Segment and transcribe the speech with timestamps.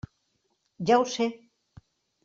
[0.91, 1.31] Ja ho sé!